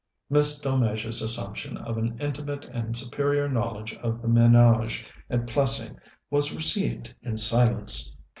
Miss 0.31 0.59
Delmege's 0.59 1.21
assumption 1.21 1.77
of 1.77 1.95
an 1.95 2.17
intimate 2.19 2.65
and 2.65 2.97
superior 2.97 3.47
knowledge 3.47 3.93
of 3.97 4.19
the 4.19 4.27
ménage 4.27 5.05
at 5.29 5.45
Plessing 5.45 5.95
was 6.31 6.55
received 6.55 7.13
in 7.21 7.37
silence. 7.37 8.11